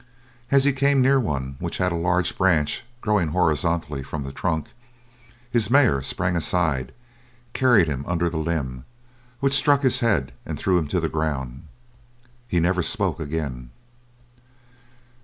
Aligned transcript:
As 0.49 0.63
he 0.63 0.73
came 0.73 0.99
near 0.99 1.19
one 1.19 1.57
which 1.59 1.77
had 1.77 1.91
a 1.91 1.95
large 1.95 2.35
branch, 2.35 2.83
growing 3.01 3.27
horizontally 3.27 4.01
from 4.01 4.23
the 4.23 4.31
trunk, 4.31 4.69
his 5.51 5.69
mare 5.69 6.01
spring 6.01 6.35
aside, 6.35 6.91
carried 7.53 7.85
him 7.87 8.03
under 8.07 8.27
the 8.27 8.37
limb, 8.37 8.83
which 9.41 9.53
struck 9.53 9.83
his 9.83 9.99
head, 9.99 10.31
and 10.43 10.57
threw 10.57 10.79
him 10.79 10.87
to 10.87 10.99
the 10.99 11.07
ground. 11.07 11.67
He 12.47 12.59
never 12.59 12.81
spoke 12.81 13.19
again. 13.19 13.69